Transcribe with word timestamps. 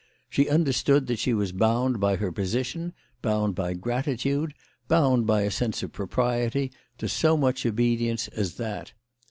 She 0.31 0.49
understood 0.49 1.05
that 1.05 1.19
she 1.19 1.31
was 1.31 1.51
bound 1.51 1.99
by 1.99 2.15
her 2.15 2.31
position, 2.31 2.93
bound 3.21 3.53
by 3.53 3.75
gratitude, 3.75 4.55
bound 4.87 5.27
by 5.27 5.41
a 5.43 5.51
sense 5.51 5.83
of 5.83 5.91
propriety, 5.91 6.71
to 6.97 7.07
so 7.07 7.37
much 7.37 7.67
obedience 7.67 8.27
as 8.29 8.55
that. 8.55 8.93